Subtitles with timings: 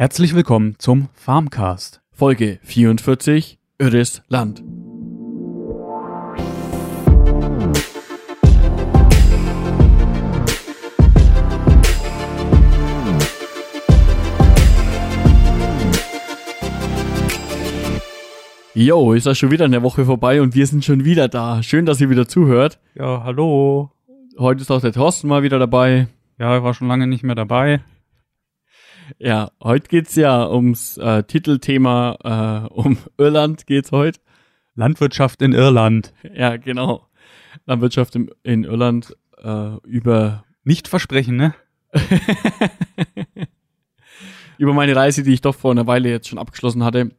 [0.00, 2.00] Herzlich willkommen zum Farmcast.
[2.12, 4.62] Folge 44 Irres Land.
[18.74, 21.60] Jo, ist das schon wieder eine Woche vorbei und wir sind schon wieder da.
[21.64, 22.78] Schön, dass ihr wieder zuhört.
[22.94, 23.90] Ja, hallo.
[24.38, 26.06] Heute ist auch der Thorsten mal wieder dabei.
[26.38, 27.80] Ja, ich war schon lange nicht mehr dabei.
[29.18, 34.20] Ja, heute geht's ja ums äh, Titelthema, äh, um Irland geht's heute.
[34.74, 36.12] Landwirtschaft in Irland.
[36.34, 37.06] Ja, genau.
[37.66, 41.54] Landwirtschaft im, in Irland äh, über Nicht versprechen, ne?
[44.58, 47.10] über meine Reise, die ich doch vor einer Weile jetzt schon abgeschlossen hatte.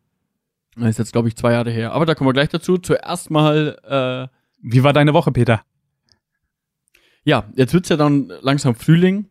[0.75, 1.91] Das ist jetzt, glaube ich, zwei Jahre her.
[1.93, 2.77] Aber da kommen wir gleich dazu.
[2.77, 5.63] Zuerst mal, äh, Wie war deine Woche, Peter?
[7.25, 9.27] ja, jetzt wird's ja dann langsam Frühling.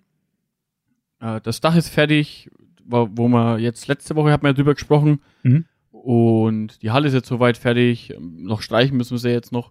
[1.21, 2.51] Äh, das Dach ist fertig,
[2.85, 5.21] wo, wo wir jetzt letzte Woche hat man ja drüber gesprochen.
[5.43, 5.67] Mhm.
[5.91, 8.15] Und die Halle ist jetzt soweit fertig.
[8.15, 9.71] Ähm, Noch streichen müssen wir sie jetzt noch.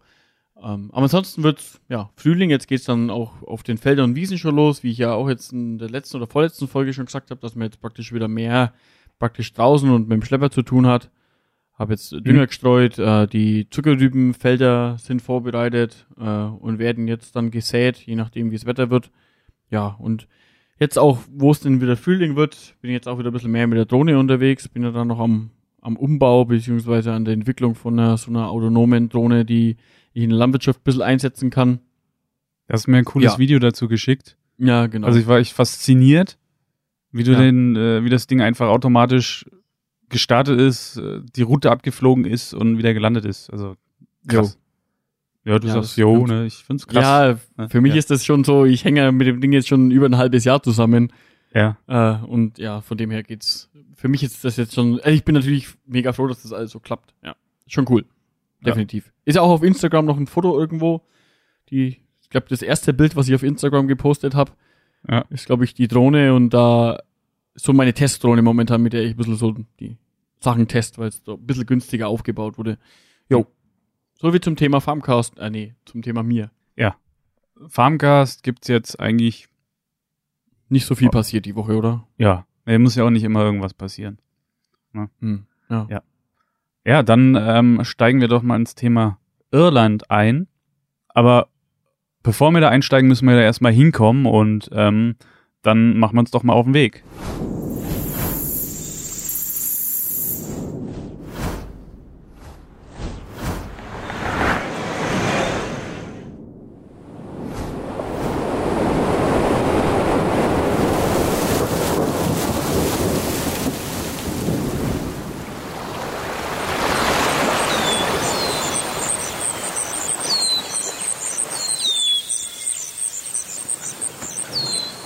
[0.62, 2.50] Ähm, aber ansonsten wird's ja Frühling.
[2.50, 5.30] Jetzt geht's dann auch auf den Feldern und Wiesen schon los, wie ich ja auch
[5.30, 8.28] jetzt in der letzten oder vorletzten Folge schon gesagt habe, dass man jetzt praktisch wieder
[8.28, 8.74] mehr
[9.20, 11.10] praktisch draußen und mit dem Schlepper zu tun hat.
[11.74, 17.98] Habe jetzt Dünger gestreut, äh, die Zuckerrübenfelder sind vorbereitet äh, und werden jetzt dann gesät,
[17.98, 19.12] je nachdem wie das Wetter wird.
[19.70, 20.28] Ja, und
[20.80, 23.52] jetzt auch, wo es denn wieder Frühling wird, bin ich jetzt auch wieder ein bisschen
[23.52, 27.34] mehr mit der Drohne unterwegs, bin ja dann noch am, am Umbau beziehungsweise an der
[27.34, 29.78] Entwicklung von einer, so einer autonomen Drohne, die
[30.14, 31.80] ich in der Landwirtschaft ein bisschen einsetzen kann.
[32.68, 33.40] Du hast mir ein cooles Ja.
[33.40, 34.38] Video dazu geschickt.
[34.58, 35.08] Ja, genau.
[35.08, 36.38] Also ich war echt fasziniert,
[37.12, 37.40] wie du Ja.
[37.40, 39.46] den, äh, wie das Ding einfach automatisch
[40.10, 43.50] gestartet ist, äh, die Route abgeflogen ist und wieder gelandet ist.
[43.52, 43.76] Also
[44.28, 44.58] krass.
[45.48, 46.46] Ja, du Ja, sagst jo, ne?
[46.46, 47.40] Ich find's krass.
[47.58, 48.00] ja, für mich ja.
[48.00, 50.62] ist das schon so, ich hänge mit dem Ding jetzt schon über ein halbes Jahr
[50.62, 51.14] zusammen.
[51.54, 51.78] Ja.
[51.88, 53.70] Äh, und ja, von dem her geht's.
[53.96, 54.96] Für mich ist das jetzt schon.
[55.00, 57.14] Also ich bin natürlich mega froh, dass das alles so klappt.
[57.24, 58.04] Ja, schon cool.
[58.60, 58.66] Ja.
[58.72, 59.12] Definitiv.
[59.26, 61.02] Ist ja auch auf Instagram noch ein Foto irgendwo.
[61.70, 64.52] Die, ich glaube, das erste Bild, was ich auf Instagram gepostet habe,
[65.10, 65.26] Ja.
[65.30, 67.00] ist, glaube ich, die Drohne und da
[67.56, 69.98] so meine Testdrohne momentan, mit der ich ein bisschen so die
[70.40, 72.78] Sachen test, weil es so ein bisschen günstiger aufgebaut wurde.
[73.30, 73.48] Jo.
[74.20, 75.38] So wie zum Thema Farmcast.
[75.38, 76.52] Äh, nee, zum Thema mir.
[77.70, 79.48] Farmcast gibt's jetzt eigentlich,
[80.70, 82.08] Nicht so viel passiert die Woche, oder?
[82.18, 84.20] ja, nee, muss ja auch nicht immer irgendwas passieren.
[84.94, 85.48] Hm.
[85.68, 85.88] Ja.
[85.90, 86.04] Ja.
[86.86, 89.18] Ja, dann ähm, steigen wir doch mal ins Thema
[89.52, 90.48] Irland ein.
[91.10, 91.48] Aber
[92.22, 95.16] bevor wir da einsteigen, müssen wir da erstmal hinkommen und ähm,
[95.64, 97.04] dann machen wir uns doch mal auf den Weg.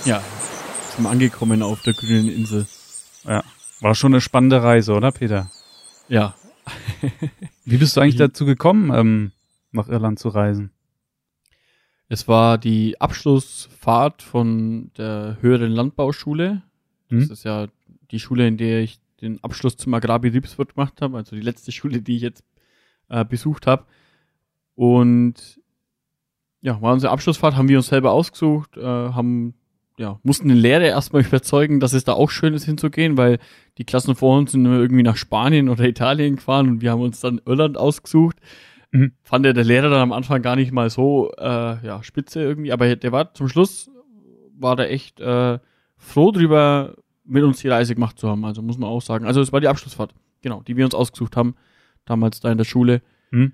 [0.04, 0.20] Ja.
[0.96, 2.66] Sind angekommen auf der grünen Insel.
[3.24, 3.42] Ja,
[3.80, 5.50] war schon eine spannende Reise, oder Peter?
[6.08, 6.34] Ja.
[7.64, 8.18] Wie bist du eigentlich Mhm.
[8.18, 9.32] dazu gekommen, ähm,
[9.72, 10.70] nach Irland zu reisen?
[12.08, 16.62] Es war die Abschlussfahrt von der höheren Landbauschule.
[17.08, 17.30] Das Hm?
[17.32, 17.68] ist ja
[18.10, 22.02] die Schule, in der ich den Abschluss zum Agrarbetriebswirt gemacht habe, also die letzte Schule,
[22.02, 22.44] die ich jetzt
[23.08, 23.86] äh, besucht habe.
[24.74, 25.58] Und
[26.60, 29.54] ja, war unsere Abschlussfahrt, haben wir uns selber ausgesucht, äh, haben
[30.02, 33.38] ja, mussten den Lehrer erstmal überzeugen, dass es da auch schön ist hinzugehen, weil
[33.78, 37.00] die Klassen vor uns sind nur irgendwie nach Spanien oder Italien gefahren und wir haben
[37.00, 38.36] uns dann Irland ausgesucht.
[38.90, 39.12] Mhm.
[39.22, 42.72] Fand der, der Lehrer dann am Anfang gar nicht mal so äh, ja, spitze irgendwie,
[42.72, 43.90] aber der war zum Schluss,
[44.58, 45.60] war da echt äh,
[45.96, 48.44] froh drüber, mit uns die Reise gemacht zu haben.
[48.44, 49.24] Also muss man auch sagen.
[49.24, 51.54] Also es war die Abschlussfahrt, genau, die wir uns ausgesucht haben,
[52.04, 53.02] damals da in der Schule.
[53.30, 53.52] Hm?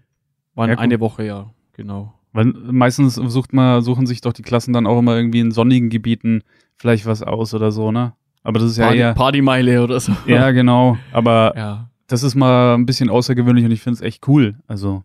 [0.55, 2.18] Waren Ja, eine Woche, ja, genau.
[2.39, 5.91] Weil meistens sucht man, suchen sich doch die Klassen dann auch immer irgendwie in sonnigen
[5.91, 6.45] Gebieten
[6.77, 8.13] vielleicht was aus oder so, ne?
[8.45, 9.15] Aber das ist ja Party, eher.
[9.15, 10.13] Partymeile oder so.
[10.25, 10.97] Ja, genau.
[11.11, 11.91] Aber ja.
[12.07, 14.55] das ist mal ein bisschen außergewöhnlich und ich finde es echt cool.
[14.69, 15.03] Also,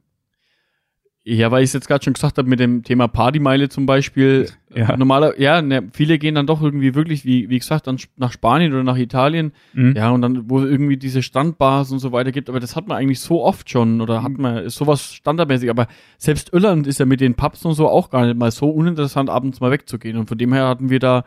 [1.26, 4.50] Ja, weil ich es jetzt gerade schon gesagt habe mit dem Thema Partymeile zum Beispiel.
[4.76, 4.98] Ja.
[4.98, 8.74] Normaler, ja, ne, viele gehen dann doch irgendwie wirklich, wie, wie gesagt, dann nach Spanien
[8.74, 9.52] oder nach Italien.
[9.74, 9.94] mhm.
[9.96, 12.88] Ja, und dann, wo es irgendwie diese Strandbars und so weiter gibt, aber das hat
[12.88, 15.86] man eigentlich so oft schon oder hat man, ist sowas standardmäßig, aber
[16.18, 19.30] selbst Irland ist ja mit den Pubs und so auch gar nicht mal so uninteressant,
[19.30, 20.18] abends mal wegzugehen.
[20.18, 21.20] Und von dem her hatten wir da,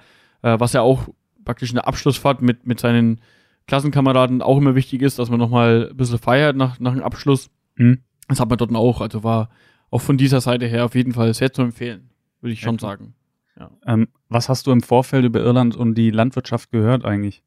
[0.43, 1.07] äh, was ja auch
[1.45, 3.21] praktisch eine Abschlussfahrt mit, mit seinen
[3.69, 7.49] Klassenkameraden auch immer wichtig ist, dass man nochmal ein bisschen feiert nach, nach dem Abschluss.
[7.77, 8.01] Mhm.
[8.27, 9.51] Das hat man dort auch, also war
[9.97, 12.11] auch von dieser Seite her auf jeden Fall sehr zu empfehlen,
[12.43, 12.93] würde ich Ja, schon klar.
[12.99, 13.15] sagen.
[13.87, 17.43] Ähm, was hast du im Vorfeld über Irland und die Landwirtschaft gehört eigentlich?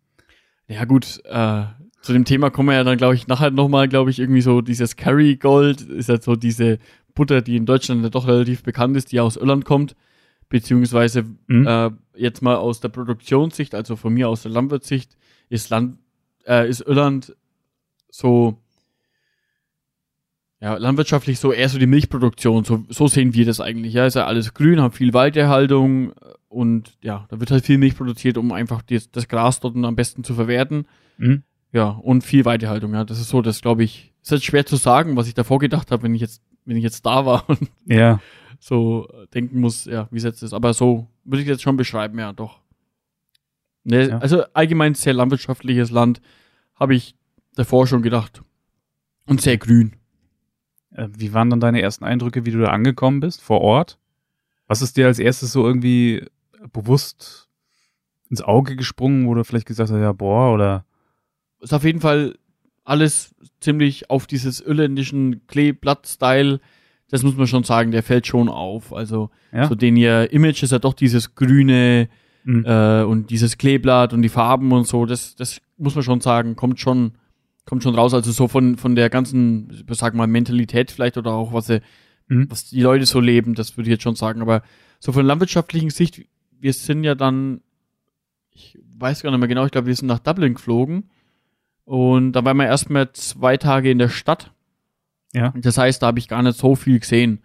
[0.68, 1.64] Ja gut, äh,
[2.02, 4.62] zu dem Thema kommen wir ja dann, glaube ich, nachher nochmal, glaube ich, irgendwie so
[4.62, 6.80] dieses Curry Gold ist ja so diese
[7.14, 9.96] Butter, die in Deutschland ja doch relativ bekannt ist, die aus Irland kommt,
[10.50, 11.68] beziehungsweise Mhm.
[11.68, 15.16] äh, jetzt mal aus der Produktionssicht, also von mir aus der Landwirtsicht,
[15.50, 16.00] ist Land,
[16.48, 17.36] äh, ist Irland
[18.10, 18.58] so
[20.62, 23.94] ja, landwirtschaftlich so eher so die Milchproduktion, so, so sehen wir das eigentlich.
[23.94, 26.14] Ja, ist ja alles grün, hat viel Weidehaltung
[26.50, 29.96] und ja, da wird halt viel Milch produziert, um einfach das, das Gras dort am
[29.96, 30.86] besten zu verwerten.
[31.18, 31.44] Mhm.
[31.72, 33.06] Ja, und viel Weidehaltung, ja.
[33.06, 35.92] Das ist so, das glaube ich, ist jetzt schwer zu sagen, was ich davor gedacht
[35.92, 38.20] habe, wenn ich jetzt, wenn ich jetzt da war und Ja.
[38.60, 40.54] so denken muss, ja, wie es jetzt ist.
[40.54, 42.60] Aber so würde ich jetzt schon beschreiben, ja, doch.
[43.86, 44.18] Ne, Ja.
[44.18, 46.20] Also allgemein sehr landwirtschaftliches Land,
[46.76, 47.16] habe ich
[47.56, 48.42] davor schon gedacht.
[49.26, 49.94] Und sehr grün.
[51.00, 53.98] Äh, Wie waren dann deine ersten Eindrücke, wie du da angekommen bist, vor Ort?
[54.68, 56.26] Was ist dir als erstes so irgendwie
[56.74, 57.48] bewusst
[58.30, 60.86] ins Auge gesprungen, wo du vielleicht gesagt hast, ja, boah, oder
[61.62, 62.38] Ist auf jeden Fall
[62.86, 66.60] alles ziemlich auf dieses irländischen Kleeblatt-Style.
[67.10, 68.94] Das muss man schon sagen, der fällt schon auf.
[68.94, 69.68] Also Ja.
[69.68, 72.08] so den ihr Image ist ja doch dieses grüne,
[72.46, 72.64] Mhm.
[72.66, 76.56] äh, und dieses Kleeblatt und die Farben und so, das, das muss man schon sagen,
[76.56, 77.12] kommt schon,
[77.70, 78.14] kommt schon raus.
[78.14, 81.82] Also so von, von der ganzen, sag mal, Mentalität vielleicht oder auch was sie,
[82.32, 82.46] Mhm.
[82.52, 84.42] was die Leute so leben, das würde ich jetzt schon sagen.
[84.42, 84.62] Aber
[85.00, 86.22] so von landwirtschaftlichen Sicht,
[86.60, 87.62] wir sind ja dann,
[88.52, 91.10] ich weiß gar nicht mehr genau, ich glaube, wir sind nach Dublin geflogen
[91.86, 94.52] und da waren wir erstmal zwei Tage in der Stadt.
[95.34, 95.54] Ja.
[95.58, 97.42] Das heißt, da habe ich gar nicht so viel gesehen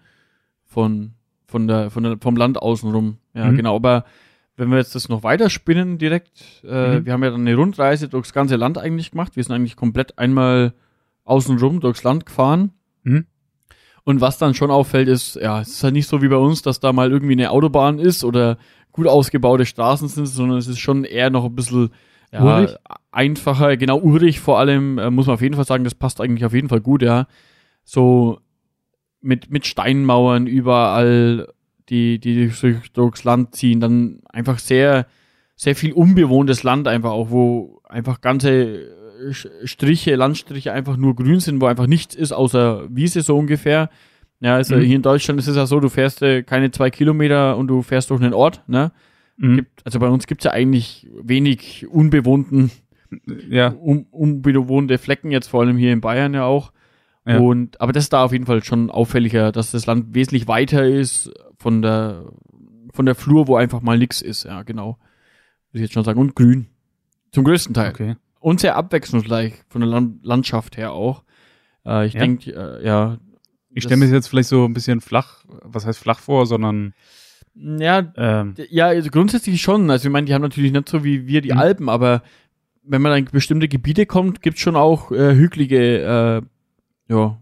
[0.67, 1.13] von,
[1.47, 3.17] von der, von der, vom Land außenrum.
[3.33, 3.57] Ja, Mhm.
[3.57, 3.77] genau.
[3.77, 4.05] Aber
[4.57, 7.07] wenn wir jetzt das noch weiterspinnen direkt, äh, Mhm.
[7.07, 9.37] wir haben ja dann eine Rundreise durchs ganze Land eigentlich gemacht.
[9.37, 10.75] Wir sind eigentlich komplett einmal
[11.25, 12.73] außenrum durchs Land gefahren.
[13.03, 13.27] Mhm.
[14.05, 16.61] Und was dann schon auffällt, ist, ja, es ist halt nicht so wie bei uns,
[16.63, 18.59] dass da mal irgendwie eine Autobahn ist oder
[18.93, 21.91] gut ausgebaute Straßen sind, sondern es ist schon eher noch ein bisschen
[22.31, 22.67] ja,
[23.13, 26.45] einfacher, genau urig vor allem, äh, muss man auf jeden Fall sagen, das passt eigentlich
[26.45, 27.27] auf jeden Fall gut, ja.
[27.85, 28.41] So
[29.21, 31.49] mit, mit Steinmauern überall,
[31.89, 35.07] die, die durch, durchs Land ziehen, dann einfach sehr,
[35.57, 39.33] sehr viel unbewohntes Land einfach auch, wo einfach ganze äh,
[39.65, 43.91] Striche, Landstriche einfach nur grün sind, wo einfach nichts ist außer Wiese so ungefähr.
[44.41, 44.81] Ja, also Mhm.
[44.83, 47.83] hier in Deutschland ist es ja so, du fährst äh, keine zwei Kilometer und du
[47.83, 48.93] fährst durch einen Ort, ne?
[49.37, 49.57] Mhm.
[49.57, 52.71] Gibt, also bei uns gibt's ja eigentlich wenig unbewohnten,
[53.49, 56.73] Ja, un, unbewohnte Flecken, jetzt vor allem hier in Bayern ja auch.
[57.27, 57.39] Ja.
[57.39, 60.85] Und, aber das ist da auf jeden Fall schon auffälliger, dass das Land wesentlich weiter
[60.87, 61.33] ist
[61.65, 62.27] von der,
[62.93, 64.99] von der Flur, wo einfach mal nix ist, ja, genau.
[65.73, 66.21] Muss ich jetzt schon sagen.
[66.21, 66.67] Und grün.
[67.33, 67.89] Zum größten Teil.
[67.91, 68.17] okay.
[68.39, 71.25] Und sehr abwechslungsreich von der Land Landschaft her auch.
[71.87, 72.21] Äh, ich Ja.
[72.21, 73.17] denke, äh, ja.
[73.71, 76.93] Ich stelle mir jetzt vielleicht so ein bisschen flach, was heißt flach vor, sondern
[77.55, 79.91] Ja, ähm, Ja, also grundsätzlich schon.
[79.91, 81.59] Also ich meine, die haben natürlich nicht so wie wir die Mhm.
[81.59, 82.23] Alpen, aber
[82.83, 85.81] wenn man in bestimmte Gebiete kommt, gibt's schon auch äh, hügelige
[87.09, 87.41] äh, ja,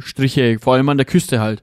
[0.00, 1.62] Striche, vor allem an der Küste halt.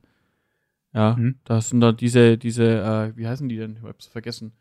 [0.94, 1.36] Ja, Mhm.
[1.46, 3.78] da sind da diese, diese, äh, wie heißen die denn?
[3.78, 4.52] Ich hab's vergessen.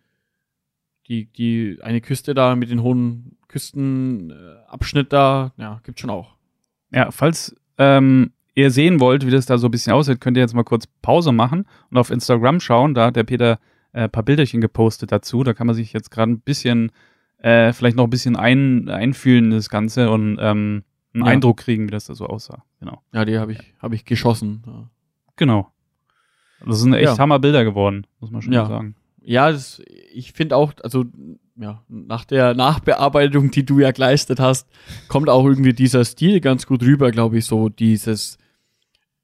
[1.08, 6.36] Die, die, eine Küste da mit den hohen Küstenabschnitt Abschnitt da, ja, gibt's schon auch.
[6.92, 10.42] Ja, falls ähm, ihr sehen wollt, wie das da so ein bisschen aussieht, könnt ihr
[10.42, 12.94] jetzt mal kurz Pause machen und auf Instagram schauen.
[12.94, 13.58] Da hat der Peter
[13.92, 15.42] äh, ein paar Bilderchen gepostet dazu.
[15.42, 16.92] Da kann man sich jetzt gerade ein bisschen,
[17.38, 21.30] äh, vielleicht noch ein bisschen ein, einfühlen in das Ganze und ähm, einen Ja.
[21.32, 22.64] Eindruck kriegen, wie das da so aussah.
[22.78, 23.02] Genau.
[23.12, 24.62] Ja, die habe ich, habe ich geschossen.
[24.66, 24.88] Ja.
[25.34, 25.72] Genau.
[26.66, 27.18] Das sind echt Ja.
[27.18, 28.66] Hammer Bilder geworden, muss man schon Ja.
[28.66, 28.94] sagen.
[29.22, 31.04] Ja, das, ich finde auch, also
[31.56, 34.66] ja, nach der Nachbearbeitung, die du ja geleistet hast,
[35.08, 38.38] kommt auch irgendwie dieser Stil ganz gut rüber, glaube ich, so dieses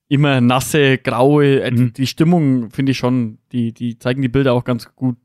[0.09, 1.93] immer nasse, graue, äh, Mhm.
[1.95, 5.17] die Stimmung finde ich schon, die, die zeigen die Bilder auch ganz gut,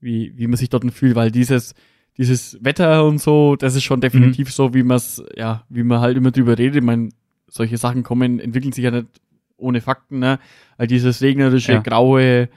[0.00, 1.74] wie, wie man sich dort fühlt, weil dieses,
[2.16, 6.00] dieses Wetter und so, das ist schon definitiv so, wie man es, ja, wie man
[6.00, 6.76] halt immer drüber redet.
[6.76, 7.10] Ich meine,
[7.48, 9.06] solche Sachen kommen, entwickeln sich ja nicht
[9.56, 10.38] ohne Fakten, ne?
[10.76, 11.80] Weil dieses regnerische, Ja.
[11.80, 12.48] graue,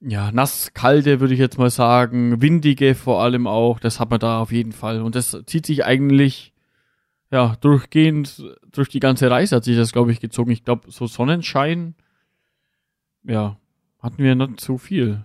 [0.00, 4.18] ja, nass, kalte, würde ich jetzt mal sagen, windige vor allem auch, das hat man
[4.20, 5.02] da auf jeden Fall.
[5.02, 6.52] Und das zieht sich eigentlich,
[7.30, 10.50] ja, durchgehend durch die ganze Reise hat sich das, glaube ich, gezogen.
[10.50, 11.94] Ich glaube, so Sonnenschein,
[13.24, 13.56] ja,
[14.00, 15.24] hatten wir nicht so viel,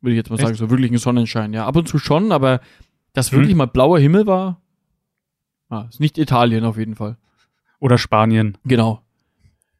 [0.00, 0.44] würde ich jetzt mal Echt?
[0.46, 1.52] sagen, so wirklichen Sonnenschein.
[1.52, 2.60] Ja, ab und zu schon, aber
[3.12, 3.38] dass Hm.
[3.38, 4.60] wirklich mal blauer Himmel war,
[5.68, 7.16] ah, ist nicht Italien auf jeden Fall.
[7.80, 8.56] Oder Spanien.
[8.64, 9.02] Genau.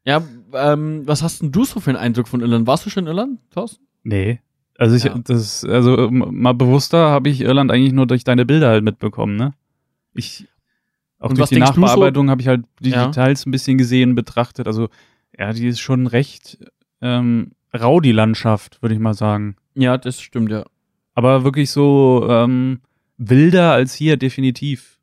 [0.04, 2.66] Ja, ähm, was hast denn du so für einen Eindruck von Irland?
[2.66, 3.84] Warst du schon in Irland, Thorsten?
[4.02, 4.40] Nee.
[4.76, 5.16] Also ich, Ja.
[5.18, 9.36] das, also m- mal bewusster habe ich Irland eigentlich nur durch deine Bilder halt mitbekommen,
[9.36, 9.54] ne?
[10.14, 10.46] Ich,
[11.18, 11.80] auch Und durch die du so?
[11.80, 13.06] Nachbearbeitung habe ich halt die Ja.
[13.06, 14.66] Details ein bisschen gesehen, betrachtet.
[14.66, 14.88] Also,
[15.38, 16.58] ja, die ist schon recht
[17.00, 19.56] ähm, rau, die Landschaft, würde ich mal sagen.
[19.74, 20.64] Ja, das stimmt, ja.
[21.14, 22.80] Aber wirklich so, ähm,
[23.16, 24.98] wilder als hier, definitiv.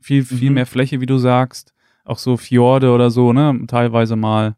[0.00, 0.54] Viel, viel Mhm.
[0.54, 1.71] mehr Fläche, wie du sagst.
[2.04, 3.64] Auch so Fjorde oder so, ne?
[3.66, 4.56] Teilweise mal.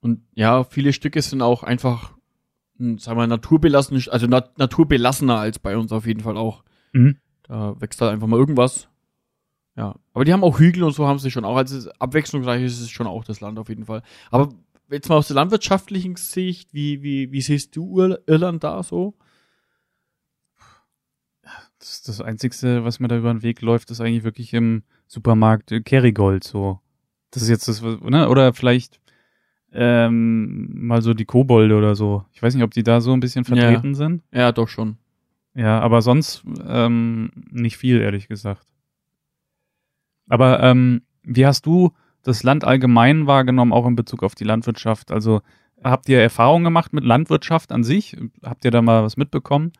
[0.00, 2.12] Und ja, viele Stücke sind auch einfach,
[2.76, 6.62] hm, sagen wir, naturbelassen, also nat naturbelassener als bei uns auf jeden Fall auch.
[6.92, 7.16] Mhm.
[7.44, 8.88] Da wächst halt einfach mal irgendwas.
[9.76, 9.96] Ja.
[10.12, 11.56] Aber die haben auch Hügel und so haben sie schon auch.
[11.56, 14.02] Also abwechslungsreich ist es schon auch das Land auf jeden Fall.
[14.30, 14.50] Aber
[14.90, 19.14] jetzt mal aus der landwirtschaftlichen Sicht, wie, wie, wie siehst du Ir Irland da so?
[21.78, 24.84] Das, ist das Einzigste, was mir da über den Weg läuft, ist eigentlich wirklich im
[25.06, 26.80] Supermarkt äh, Kerrygold so.
[27.30, 28.28] Das ist jetzt das, ne?
[28.28, 29.00] Oder vielleicht
[29.72, 32.24] ähm, mal so die Kobolde oder so.
[32.32, 33.56] Ich weiß nicht, ob die da so ein bisschen Ja.
[33.56, 34.22] vertreten sind.
[34.32, 34.98] Ja, doch schon.
[35.54, 38.66] Ja, aber sonst ähm, nicht viel, ehrlich gesagt.
[40.28, 41.92] Aber ähm, wie hast du
[42.22, 45.10] das Land allgemein wahrgenommen, auch in Bezug auf die Landwirtschaft?
[45.12, 45.42] Also
[45.82, 48.16] habt ihr Erfahrungen gemacht mit Landwirtschaft an sich?
[48.42, 49.72] Habt ihr da mal was mitbekommen?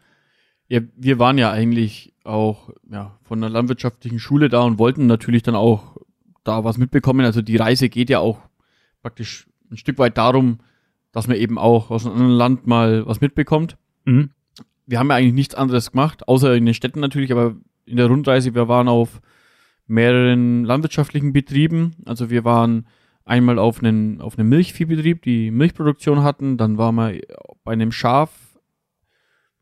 [0.75, 5.45] Ja, wir waren ja eigentlich auch ja, von einer landwirtschaftlichen Schule da und wollten natürlich
[5.45, 5.99] dann auch
[6.43, 7.25] da was mitbekommen.
[7.25, 8.41] Also die Reise geht ja auch
[9.01, 10.59] praktisch ein Stück weit darum,
[11.13, 13.77] dass man eben auch aus einem anderen Land mal was mitbekommt.
[14.05, 14.31] Mhm.
[14.85, 17.55] Wir haben ja eigentlich nichts anderes gemacht, außer in den Städten natürlich, aber
[17.87, 19.21] in der Rundreise, wir waren auf
[19.87, 21.95] mehreren landwirtschaftlichen Betrieben.
[22.05, 22.89] Also wir waren
[23.25, 27.21] einmal auf einem, auf einem Milchviehbetrieb, die Milchproduktion hatten, dann waren wir
[27.63, 28.44] bei einem Schaf,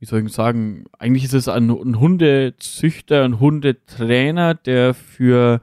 [0.03, 5.61] wie soll ich sagen, eigentlich ist es ein, ein Hundezüchter, ein Hundetrainer, der für,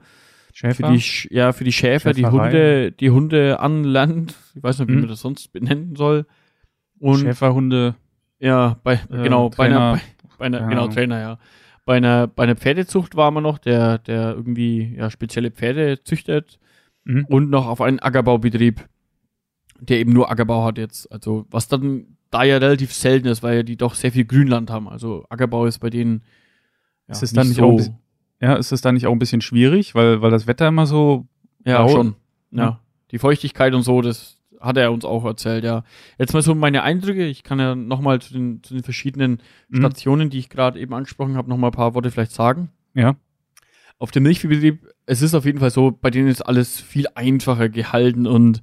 [0.54, 2.24] für die, ja, für die Schäfer, die.
[2.24, 4.34] Hunde, die Hunde anlernt.
[4.54, 5.00] Ich weiß nicht, wie Mhm.
[5.00, 6.24] man das sonst benennen soll.
[6.98, 7.96] Und Schäferhunde,
[8.38, 9.78] ja, bei, äh, genau, bei Trainer.
[9.78, 10.00] einer, bei,
[10.38, 10.88] bei einer, Keine genau.
[10.88, 11.38] Trainer, ja.
[11.84, 16.58] Bei einer, bei einer Pferdezucht war man noch, der, der irgendwie, ja, spezielle Pferde züchtet.
[17.04, 17.26] Mhm.
[17.26, 18.88] Und noch auf einen Ackerbaubetrieb,
[19.80, 21.12] der eben nur Ackerbau hat jetzt.
[21.12, 24.70] Also, was dann da ja relativ selten ist, weil ja die doch sehr viel Grünland
[24.70, 24.88] haben.
[24.88, 26.22] Also, Ackerbau ist bei denen,
[27.08, 27.98] ja, Ist es dann nicht auch ein bisschen-
[28.40, 31.26] Ja, ist das da nicht auch ein bisschen schwierig, weil, weil das Wetter immer so.
[31.64, 32.14] Ja, schon.
[32.52, 32.62] Ja.
[32.62, 32.80] Ja.
[33.10, 35.84] Die Feuchtigkeit und so, das hat er uns auch erzählt, ja.
[36.18, 37.26] Jetzt mal so meine Eindrücke.
[37.26, 39.76] Ich kann ja nochmal zu den, zu den verschiedenen Mhm.
[39.78, 42.70] Stationen, die ich gerade eben angesprochen habe, nochmal ein paar Worte vielleicht sagen.
[42.94, 43.16] Ja.
[43.98, 47.68] Auf dem Milchviehbetrieb, es ist auf jeden Fall so, bei denen ist alles viel einfacher
[47.68, 48.62] gehalten und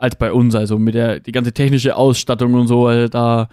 [0.00, 3.48] als bei uns, also mit der die ganze technische Ausstattung und so, also da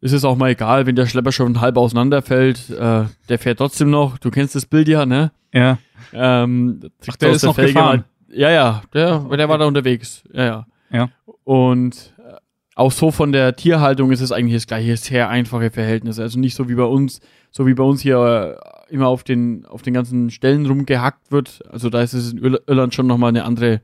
[0.00, 3.90] ist es auch mal egal, wenn der Schlepper schon halb auseinanderfällt, äh, der fährt trotzdem
[3.90, 4.16] noch.
[4.16, 5.32] Du kennst das Bild ja, ne?
[5.52, 5.78] Ja.
[6.14, 8.04] Ähm, Ach, der ist noch gefahren.
[8.28, 10.22] Mal, ja, ja, der, der war da unterwegs.
[10.32, 10.66] Ja, ja.
[10.92, 11.08] Ja.
[11.44, 12.34] Und äh,
[12.76, 16.22] auch so von der Tierhaltung ist es eigentlich das gleiche, sehr einfache Verhältnisse.
[16.22, 17.20] Also nicht so wie bei uns,
[17.50, 18.56] so wie bei uns hier
[18.88, 21.62] äh, immer auf den, auf den ganzen Stellen rumgehackt wird.
[21.70, 23.82] Also da ist es in Ir- Irland schon nochmal eine andere,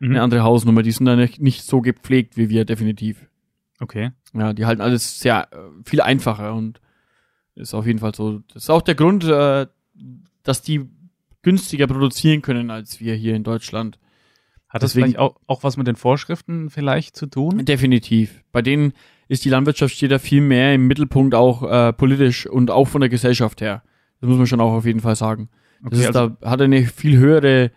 [0.00, 0.10] Mhm.
[0.10, 0.82] eine andere Hausnummer.
[0.82, 3.26] Die sind da nicht, nicht so gepflegt wie wir, definitiv.
[3.80, 4.10] Okay.
[4.32, 6.80] Ja, die halten alles sehr äh, viel einfacher und
[7.54, 8.40] ist auf jeden Fall so.
[8.52, 9.66] Das ist auch der Grund, äh,
[10.42, 10.88] dass die
[11.42, 13.98] günstiger produzieren können als wir hier in Deutschland.
[14.68, 17.64] Hat das Deswegen- vielleicht auch, auch was mit den Vorschriften vielleicht zu tun?
[17.64, 18.42] Definitiv.
[18.50, 18.92] Bei denen
[19.28, 23.00] ist die Landwirtschaft steht da viel mehr im Mittelpunkt auch äh, politisch und auch von
[23.00, 23.82] der Gesellschaft her.
[24.20, 25.48] Das muss man schon auch auf jeden Fall sagen.
[25.82, 27.70] Das Okay, ist also da hat eine viel höhere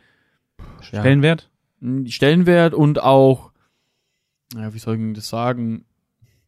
[0.82, 1.50] Stellenwert?
[2.08, 3.52] Stellenwert und auch,
[4.56, 5.86] ja, wie soll ich das sagen?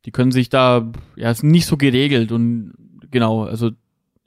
[0.06, 2.74] Die können sich da, ja, ist nicht so geregelt und
[3.12, 3.72] genau, also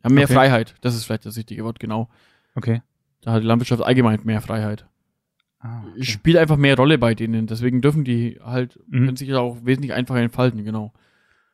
[0.04, 0.34] haben mehr Okay.
[0.34, 0.74] Freiheit.
[0.80, 2.08] Das ist vielleicht das richtige Wort, genau.
[2.54, 2.82] Okay.
[3.22, 4.86] Da hat die Landwirtschaft allgemein mehr Freiheit.
[5.60, 6.02] Ah, okay.
[6.04, 7.46] Spielt einfach mehr Rolle bei denen.
[7.46, 9.04] Deswegen dürfen die halt, Mhm.
[9.06, 10.92] können sich auch wesentlich einfacher entfalten, genau.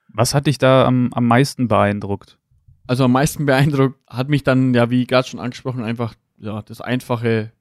[0.09, 2.38] Was hat dich da am, am meisten beeindruckt?
[2.87, 6.81] Also am meisten beeindruckt hat mich dann, ja, wie gerade schon angesprochen, einfach, ja, das
[6.81, 7.52] einfache,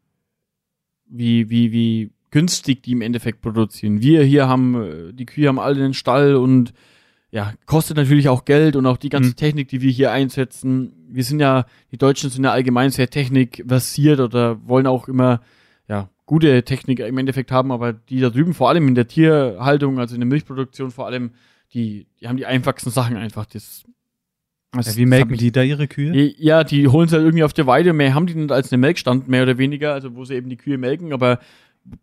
[1.10, 4.02] wie, wie, wie günstig die im Endeffekt produzieren.
[4.02, 6.74] Wir hier haben, äh, die Kühe haben alle einen Stall und
[7.30, 9.36] ja, kostet natürlich auch Geld und auch die ganze Mhm.
[9.36, 10.94] Technik, die wir hier einsetzen.
[11.10, 15.42] Wir sind ja, die Deutschen sind ja allgemein sehr technikversiert oder wollen auch immer,
[15.90, 20.00] ja, gute Technik im Endeffekt haben, aber die da drüben, vor allem in der Tierhaltung,
[20.00, 21.32] also in der Milchproduktion vor allem,
[21.74, 23.46] die, die haben die einfachsten Sachen einfach.
[23.46, 23.84] Das,
[24.72, 26.34] das Ja, wie melken die da ihre Kühe?
[26.38, 27.94] ja, die holen es halt irgendwie auf der Weide.
[27.94, 30.58] Mehr haben die nicht als eine Melkstand, mehr oder weniger, also wo sie eben die
[30.58, 31.40] Kühe melken, aber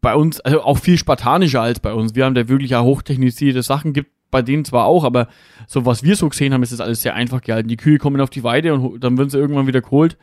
[0.00, 2.14] bei uns, also auch viel spartanischer als bei uns.
[2.14, 5.28] Wir haben da wirklich ja hochtechnisierte Sachen, gibt bei denen zwar auch, aber
[5.66, 7.68] so was wir so gesehen haben, ist das alles sehr einfach gehalten.
[7.68, 10.16] Die Kühe kommen auf die Weide und dann werden sie irgendwann wieder geholt.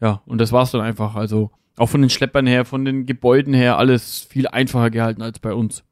[0.00, 1.16] Ja, und das war's dann einfach.
[1.16, 5.38] Also auch von den Schleppern her, von den Gebäuden her, alles viel einfacher gehalten als
[5.38, 5.84] bei uns.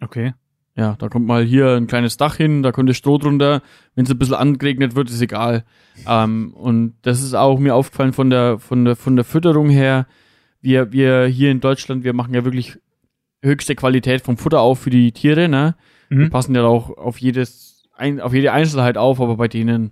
[0.00, 0.32] Okay.
[0.78, 3.62] Ja, da kommt mal hier ein kleines Dach hin, da kommt das Stroh drunter.
[3.96, 5.64] Wenn es ein bisschen angeregnet wird, ist egal.
[6.06, 10.06] Ähm, und das ist auch mir aufgefallen von der, von der, von der Fütterung her.
[10.60, 12.78] Wir, wir hier in Deutschland, wir machen ja wirklich
[13.42, 15.74] höchste Qualität vom Futter auf für die Tiere, ne?
[16.08, 16.30] Wir Mhm.
[16.30, 19.90] passen ja auch auf jedes, ein, auf jede Einzelheit auf, aber bei denen,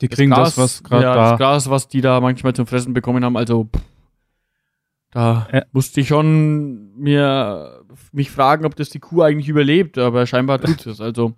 [0.00, 1.30] Die kriegen das, was gerade ja, da.
[1.30, 3.82] das Gras, was die da manchmal zum Fressen bekommen haben, also pff,
[5.10, 5.62] da Ja.
[5.72, 7.77] musste ich schon mir
[8.12, 11.00] mich fragen, ob das die Kuh eigentlich überlebt, aber scheinbar tut es.
[11.00, 11.34] Also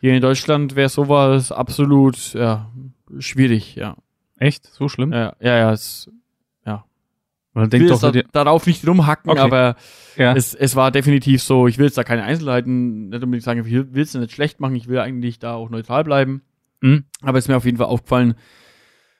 [0.00, 2.70] hier in Deutschland wäre sowas absolut ja,
[3.18, 3.96] schwierig, ja.
[4.38, 4.66] Echt?
[4.66, 5.12] So schlimm?
[5.12, 6.10] Ja, ja, ja es,
[7.54, 9.40] Weil ich denk will doch, da, darauf nicht rumhacken, Okay.
[9.40, 9.76] aber
[10.16, 10.34] ja.
[10.34, 13.70] es, es war definitiv so, ich will jetzt da keine Einzelheiten, nicht unbedingt sagen, ich
[13.70, 16.42] will es nicht schlecht machen, ich will eigentlich da auch neutral bleiben.
[16.80, 17.04] Hm?
[17.20, 18.34] Aber es ist mir auf jeden Fall aufgefallen,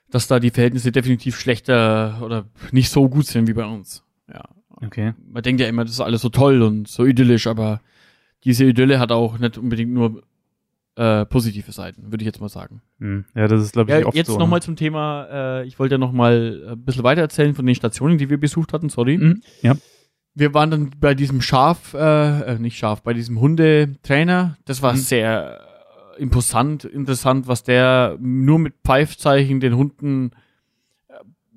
[0.09, 4.03] dass da die Verhältnisse definitiv schlechter oder nicht so gut sind wie bei uns.
[4.27, 4.43] Ja.
[4.85, 5.13] Okay.
[5.31, 7.81] Man denkt ja immer, das ist alles so toll und so idyllisch, aber
[8.43, 10.21] diese Idylle hat auch nicht unbedingt nur
[10.95, 12.81] äh, positive Seiten, würde ich jetzt mal sagen.
[12.99, 13.25] Hm.
[13.35, 14.37] Ja, das ist, glaube ich, Ja, oft jetzt so.
[14.37, 15.27] nochmal zum Thema,
[15.61, 18.73] äh, ich wollte ja nochmal ein bisschen weiter erzählen von den Stationen, die wir besucht
[18.73, 19.17] hatten, sorry.
[19.17, 19.23] Ne?
[19.23, 19.41] Hm?
[19.61, 19.75] Ja.
[20.35, 24.57] Wir waren dann bei diesem Schaf, äh, äh, nicht Schaf, bei diesem Hundetrainer.
[24.65, 24.97] Das war Mhm.
[24.97, 25.59] sehr
[26.17, 30.31] äh, imposant, interessant, was der nur mit Pfeifzeichen den Hunden
[31.07, 31.13] äh,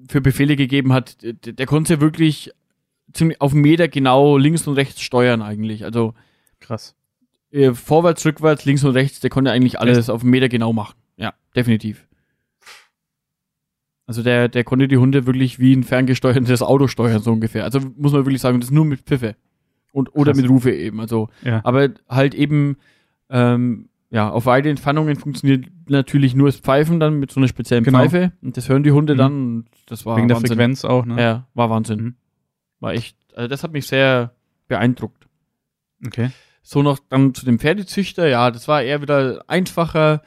[0.09, 1.16] für Befehle gegeben hat.
[1.23, 2.52] Der, der konnte ja wirklich
[3.16, 5.85] ziemlich auf Meter genau links und rechts steuern eigentlich.
[5.85, 6.14] Also
[6.61, 6.94] Krass.
[7.50, 10.94] äh, vorwärts, rückwärts, links und rechts, der konnte eigentlich alles auf einen Meter genau machen.
[11.16, 12.06] Ja, definitiv.
[14.06, 17.64] Also der, der konnte die Hunde wirklich wie ein ferngesteuertes Auto steuern, so ungefähr.
[17.64, 19.35] Also muss man wirklich sagen, das nur mit Pfiffe.
[19.92, 20.42] Und, oder Krass.
[20.42, 21.00] mit Rufe eben.
[21.00, 21.61] Also, Ja.
[21.64, 22.76] aber halt eben,
[23.30, 27.82] ähm, ja, auf weite Entfernungen funktioniert natürlich nur das Pfeifen dann mit so einer speziellen
[27.82, 27.99] Genau.
[28.00, 28.32] Pfeife.
[28.42, 29.18] Und das hören die Hunde Mhm.
[29.18, 29.32] dann.
[29.56, 30.49] Und das war Wegen der Wahnsinn.
[30.56, 31.20] Frequenz auch, ne?
[31.20, 32.00] Ja, war Wahnsinn.
[32.00, 32.14] Mhm.
[32.87, 34.31] War echt, also das hat mich sehr
[34.69, 35.26] beeindruckt.
[36.07, 36.31] Okay.
[36.62, 40.23] So noch dann zu dem Pferdezüchter, ja, das war eher wieder einfacher,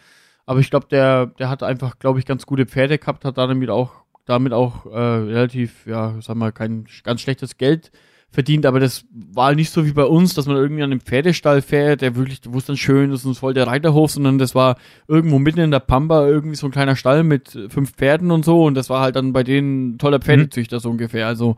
[0.46, 3.70] aber ich glaube, der, der hat einfach, glaube ich, ganz gute Pferde gehabt, hat damit
[3.70, 7.92] auch, damit auch äh, relativ, ja, sag mal, kein ganz schlechtes Geld
[8.30, 11.62] verdient, aber das war nicht so wie bei uns, dass man irgendwie an einem Pferdestall
[11.62, 14.76] fährt, der wirklich, wo es dann schön ist und voll der Reiterhof, sondern das war
[15.08, 18.66] irgendwo mitten in der Pampa irgendwie so ein kleiner Stall mit fünf Pferden und so
[18.66, 21.56] und das war halt dann bei denen ein toller Pferdezüchter so ungefähr, also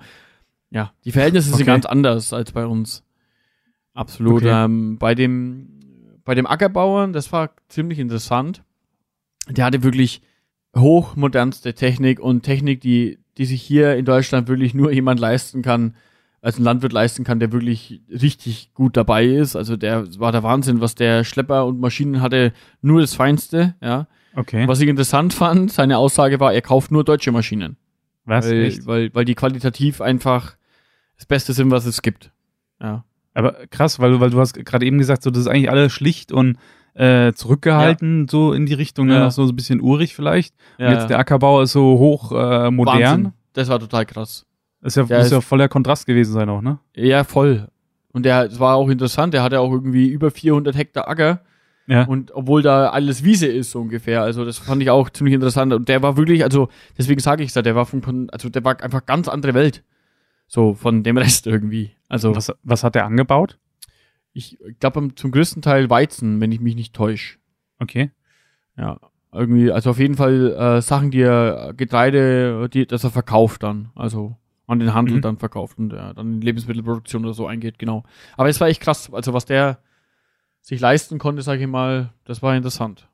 [0.72, 1.66] ja, die Verhältnisse sind Okay.
[1.66, 3.03] ganz anders als bei uns.
[3.94, 4.42] Absolut.
[4.42, 4.66] Okay.
[4.66, 5.68] Ähm, bei dem
[6.24, 8.64] bei dem Ackerbauern, das war ziemlich interessant.
[9.50, 10.22] Der hatte wirklich
[10.75, 15.96] hochmodernste Technik und Technik, die die sich hier in Deutschland wirklich nur jemand leisten kann,
[16.42, 19.55] als ein Landwirt leisten kann, der wirklich richtig gut dabei ist.
[19.55, 24.07] Also der war der Wahnsinn, was der Schlepper und Maschinen hatte, nur das Feinste, ja.
[24.36, 24.68] Okay.
[24.68, 27.77] Was ich interessant fand, seine Aussage war, er kauft nur deutsche Maschinen.
[28.25, 28.50] Was?
[28.50, 30.55] weil, weil, weil die qualitativ einfach
[31.22, 32.31] das Beste sind, was es gibt.
[32.81, 33.03] Ja.
[33.36, 36.31] Aber krass, weil, weil du hast gerade eben gesagt, so das ist eigentlich alles schlicht
[36.31, 36.57] und
[36.96, 39.14] äh, zurückgehalten, so in die Richtung, ne?
[39.20, 39.31] Ja.
[39.31, 40.55] so ein bisschen urig vielleicht.
[40.79, 43.01] ja Und jetzt der Ackerbau ist so hoch äh, modern.
[43.01, 43.34] Wahnsinn.
[43.53, 44.46] Das war total krass.
[44.81, 46.79] Ist ja, muss ist- ja voller Kontrast gewesen sein auch, ne?
[46.96, 47.68] Ja, voll.
[48.14, 51.42] Und der, es war auch interessant, der hatte auch irgendwie über 400 Hektar Acker.
[51.88, 52.03] Ja.
[52.05, 54.24] Und obwohl da alles Wiese ist, so ungefähr.
[54.24, 55.72] Also, das fand ich auch ziemlich interessant.
[55.74, 58.81] Und der war wirklich, also, deswegen sage ich es der war von- also, der war
[58.81, 59.84] einfach ganz andere Welt.
[60.53, 61.92] So, von dem Rest irgendwie.
[62.09, 63.57] Also, Was, was hat der angebaut?
[64.33, 67.37] ich glaube, zum größten Teil Weizen, wenn ich mich nicht täusche.
[67.79, 68.11] Okay.
[68.77, 69.00] Ja,
[69.33, 73.92] irgendwie, also auf jeden Fall äh, Sachen, die er Getreide, die, das er verkauft dann,
[73.96, 74.35] also
[74.68, 75.22] an den Handel Mhm.
[75.22, 78.03] dann verkauft und ja, dann in Lebensmittelproduktion oder so eingeht, genau.
[78.35, 79.79] Aber es war echt krass, also was der
[80.61, 83.07] sich leisten konnte, sage ich mal, das war interessant.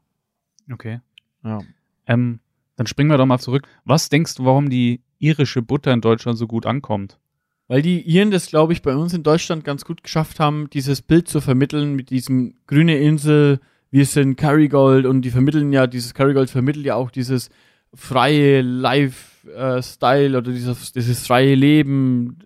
[0.72, 1.02] Okay.
[1.44, 1.60] Ja.
[2.08, 2.40] Ähm,
[2.78, 3.68] dann springen wir doch mal zurück.
[3.86, 7.20] Was denkst du, warum die irische Butter in Deutschland so gut ankommt?
[7.68, 11.02] Weil die Iren das, glaube ich, bei uns in Deutschland ganz gut geschafft haben, dieses
[11.02, 13.60] Bild zu vermitteln mit diesem grüne Insel,
[13.92, 17.50] wir sind Kerrygold und die vermitteln ja, dieses Kerrygold vermittelt ja auch dieses
[17.94, 22.38] freie Lifestyle oder dieses, dieses freie Leben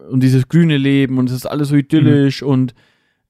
[0.00, 2.74] äh, und dieses grüne Leben und es ist alles so idyllisch und,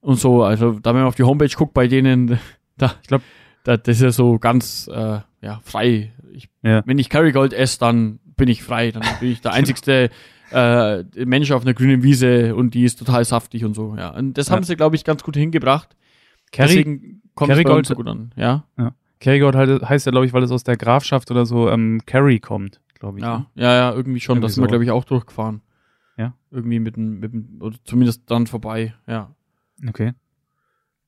[0.00, 0.42] und so.
[0.42, 2.38] Also, da wenn man auf die Homepage guckt bei denen,
[2.78, 3.22] da, Ich glaub-
[3.64, 6.12] da, das ist ja so ganz, äh, ja, frei.
[6.32, 6.82] Ich, Ja.
[6.86, 10.10] Wenn ich Kerrygold esse, dann bin ich frei, dann bin ich der einzigste
[10.52, 14.10] äh, Mensch auf einer grünen Wiese und die ist total saftig und so, ja.
[14.10, 14.56] Und das Ja.
[14.56, 15.96] haben sie, glaube ich, ganz gut hingebracht.
[16.52, 18.64] Kerry, Deswegen kommt es bei uns so gut an, ja.
[19.20, 22.40] Kerrygold halt, heißt ja, glaube ich, weil es aus der Grafschaft oder so ähm, Kerry
[22.40, 23.24] kommt, glaube ich.
[23.24, 23.46] Ja, ne?
[23.54, 24.36] ja, ja, irgendwie schon.
[24.38, 24.70] Irgendwie das sind wir, so.
[24.70, 25.60] glaube ich, auch durchgefahren.
[26.16, 26.34] Ja.
[26.50, 29.34] Irgendwie mit dem, mit dem, oder zumindest dann vorbei, ja.
[29.86, 30.12] Okay.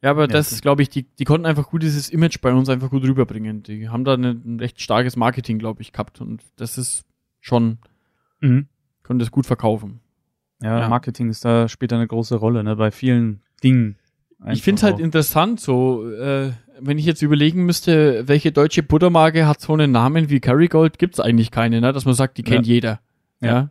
[0.02, 2.52] Ja, aber Ja, das ist, glaube ich, die, die konnten einfach gut dieses Image bei
[2.52, 3.62] uns einfach gut rüberbringen.
[3.62, 6.20] Die haben da eine, ein recht starkes Marketing, glaube ich, gehabt.
[6.20, 7.04] Und das ist
[7.40, 7.78] schon,
[8.40, 8.66] Mhm.
[9.02, 10.00] Können das gut verkaufen.
[10.62, 10.88] Ja, Ja.
[10.88, 13.96] Marketing ist da später eine große Rolle, ne, bei vielen Dingen.
[14.50, 19.46] ich finde es halt interessant, so, äh, wenn ich jetzt überlegen müsste, welche deutsche Buttermarke
[19.46, 21.92] hat so einen Namen wie Kerrygold, gibt's eigentlich keine, ne?
[21.92, 23.00] Dass man sagt, die kennt jeder.
[23.40, 23.48] Ja.
[23.48, 23.70] Ja.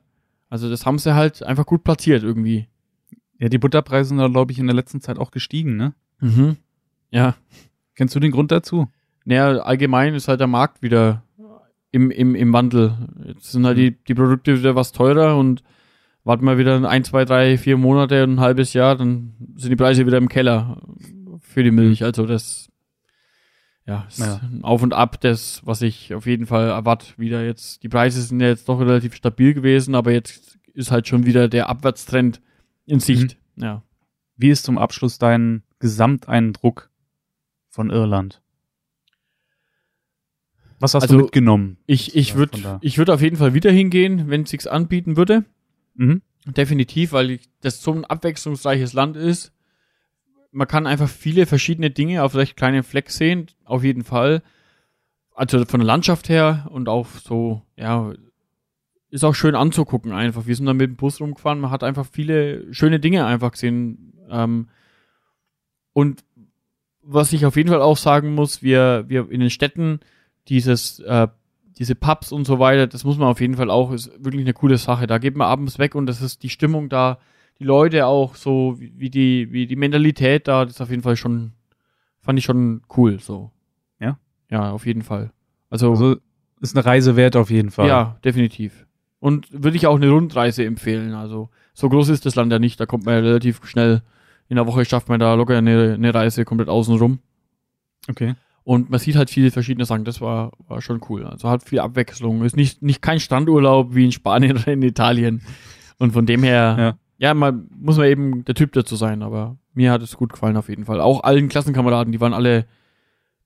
[0.50, 2.68] Also das haben sie halt einfach gut platziert irgendwie.
[3.38, 5.94] Ja, die Butterpreise sind da, glaube ich, in der letzten Zeit auch gestiegen, ne?
[6.20, 6.58] Mhm.
[7.10, 7.36] Ja.
[7.96, 8.88] Kennst du den Grund dazu?
[9.24, 11.22] naja, allgemein ist halt der Markt wieder
[11.92, 12.98] im, im, im Wandel.
[13.26, 15.64] Jetzt sind halt die, die Produkte wieder was teurer und
[16.24, 20.06] warten wir wieder ein, zwei, drei, vier Monate, ein halbes Jahr, dann sind die Preise
[20.06, 20.82] wieder im Keller
[21.40, 22.04] für die Milch.
[22.04, 22.70] Also das
[23.86, 24.40] ja, ist Ja.
[24.44, 27.84] ein Auf und Ab, das, was ich auf jeden Fall erwarte, wieder jetzt.
[27.84, 31.50] Die Preise sind ja jetzt doch relativ stabil gewesen, aber jetzt ist halt schon wieder
[31.50, 32.42] der Abwärtstrend
[32.86, 33.38] in Sicht.
[33.58, 33.84] Ja.
[34.38, 36.90] Wie ist zum Abschluss dein Gesamteindruck
[37.70, 38.42] von Irland?
[40.82, 41.78] Was hast Also, du mitgenommen?
[41.86, 45.46] Ich, ich würde ich würd auf jeden Fall wieder hingehen, wenn es sich anbieten würde.
[45.94, 46.24] Mhm.
[46.46, 49.54] Definitiv, weil ich, das so ein abwechslungsreiches Land ist.
[50.52, 54.42] Man kann einfach viele verschiedene Dinge auf recht kleinen Fleck sehen, auf jeden Fall.
[55.36, 58.12] Also von der Landschaft her und auch so, ja,
[59.12, 60.48] ist auch schön anzugucken einfach.
[60.48, 64.14] Wir sind da mit dem Bus rumgefahren, man hat einfach viele schöne Dinge einfach gesehen.
[64.32, 64.68] Ähm,
[65.94, 66.24] und
[67.04, 70.00] was ich auf jeden Fall auch sagen muss, wir, wir in den Städten
[70.48, 71.28] dieses, äh,
[71.78, 74.54] diese Pubs und so weiter, das muss man auf jeden Fall auch, ist wirklich eine
[74.54, 75.08] coole Sache.
[75.08, 77.18] Da geht man abends weg und das ist die Stimmung da,
[77.60, 81.16] die Leute auch so, wie die, wie die Mentalität da, das ist auf jeden Fall
[81.16, 81.54] schon,
[82.20, 83.52] fand ich schon cool, so.
[84.00, 84.18] Ja?
[84.50, 85.32] Ja, auf jeden Fall.
[85.70, 86.18] Also, Also
[86.60, 87.88] ist eine Reise wert auf jeden Fall.
[87.88, 88.86] ja, definitiv.
[89.20, 91.14] Und würde ich auch eine Rundreise empfehlen.
[91.14, 94.02] Also, so groß ist das Land ja nicht, da kommt man ja relativ schnell,
[94.50, 97.20] in der Woche schafft man da locker eine, eine Reise komplett außen rum.
[98.10, 98.36] Okay.
[98.64, 100.06] Und man sieht halt viele verschiedene Sachen.
[100.06, 101.26] Das war, war schon cool.
[101.26, 102.44] Also hat viel Abwechslung.
[102.44, 105.42] Ist nicht, nicht kein Strandurlaub wie in Spanien oder in Italien.
[105.98, 106.98] Und von dem her, Ja.
[107.30, 109.24] ja, man muss man eben der Typ dazu sein.
[109.24, 111.02] Aber mir hat es gut gefallen auf jeden Fall.
[111.02, 112.66] Auch allen Klassenkameraden, die waren alle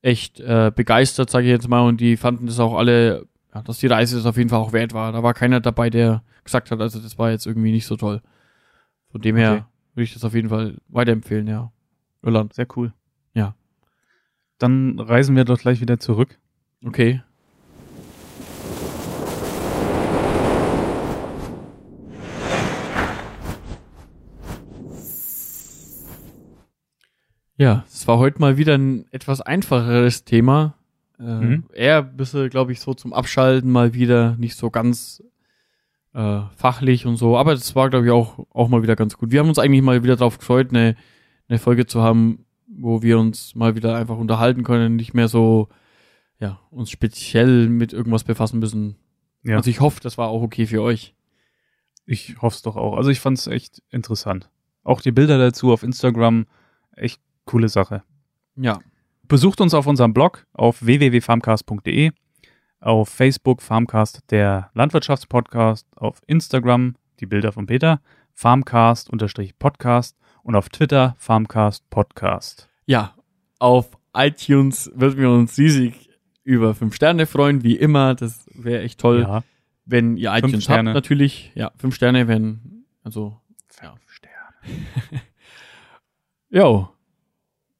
[0.01, 1.88] echt äh, begeistert, sage ich jetzt mal.
[1.88, 4.73] Und die fanden das auch alle, ja, dass die Reise das auf jeden Fall auch
[4.73, 5.12] wert war.
[5.13, 8.21] Da war keiner dabei, der gesagt hat, also das war jetzt irgendwie nicht so toll.
[9.12, 9.63] Von dem her Okay.
[9.93, 11.71] würde ich das auf jeden Fall weiterempfehlen, ja.
[12.21, 12.54] Irland.
[12.54, 12.91] Sehr cool.
[14.58, 16.39] Dann reisen wir doch gleich wieder zurück.
[16.86, 17.22] Okay.
[27.58, 30.76] Ja, es war heute mal wieder ein etwas einfacheres Thema.
[31.20, 31.63] Äh, Mhm.
[31.74, 35.24] Eher ein bisschen, glaube ich, so zum Abschalten mal wieder, nicht so ganz
[36.13, 37.38] äh, fachlich und so.
[37.38, 39.32] Aber das war, glaube ich, auch, auch mal wieder ganz gut.
[39.32, 40.96] Wir haben uns eigentlich mal wieder darauf gefreut, eine,
[41.48, 42.44] eine Folge zu haben,
[42.78, 45.70] wo wir uns mal wieder einfach unterhalten können, nicht mehr so
[46.40, 48.98] ja, uns speziell mit irgendwas befassen müssen.
[49.44, 49.58] Ja.
[49.58, 51.16] Also ich hoffe, das war auch okay für euch.
[52.06, 52.98] Ich hoffe es doch auch.
[52.98, 54.50] Also ich fand es echt interessant.
[54.84, 56.46] Auch die Bilder dazu auf Instagram,
[56.96, 58.04] echt coole Sache.
[58.56, 58.80] Ja.
[59.28, 62.12] Besucht uns auf unserem Blog auf www.farmcast.de,
[62.80, 68.02] auf Facebook Farmcast der Landwirtschaftspodcast, auf Instagram die Bilder von Peter,
[68.34, 72.69] Farmcast-Podcast und auf Twitter Farmcast Podcast.
[72.86, 73.13] Ja,
[73.60, 76.10] auf iTunes würden wir uns riesig
[76.43, 78.13] über fünf Sterne freuen, wie immer.
[78.15, 79.43] Das wäre echt toll, Ja,
[79.86, 80.91] wenn ihr Fünf iTunes Sterne.
[80.91, 81.51] habt, natürlich.
[81.55, 83.41] Ja, fünf Sterne, wenn, also,
[83.81, 83.95] ja.
[84.05, 85.21] Sterne.
[86.49, 86.89] Jo.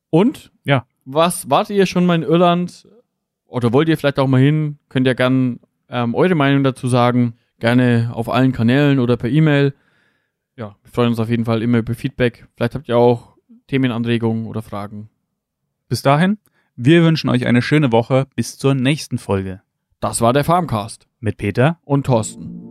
[0.10, 0.52] Und?
[0.64, 0.86] Ja.
[1.06, 2.88] Was wartet ihr schon mal in Irland?
[3.46, 4.80] Oder wollt ihr vielleicht auch mal hin?
[4.90, 7.36] Könnt ihr gern ähm, eure Meinung dazu sagen.
[7.60, 9.74] Gerne auf allen Kanälen oder per E-Mail.
[10.58, 12.48] Ja, wir freuen uns auf jeden Fall immer über Feedback.
[12.56, 13.36] Vielleicht habt ihr auch
[13.68, 15.10] Themenanregungen oder Fragen.
[15.90, 16.38] Bis dahin,
[16.76, 19.62] wir wünschen euch eine schöne Woche bis zur nächsten Folge
[20.00, 22.65] Das war der Farmcast mit Peter und Thorsten.